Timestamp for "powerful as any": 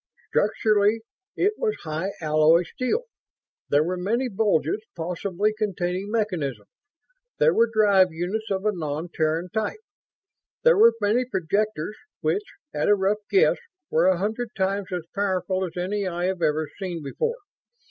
15.13-16.07